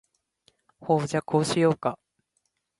[0.79, 1.99] ほーじゃ、こうしようか？